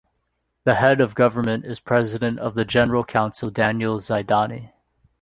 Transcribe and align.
The 0.63 0.73
head 0.73 0.99
of 0.99 1.13
government 1.13 1.63
is 1.63 1.79
President 1.79 2.39
of 2.39 2.55
the 2.55 2.65
General 2.65 3.03
Council 3.05 3.51
Daniel 3.51 3.99
Zaidani. 3.99 4.71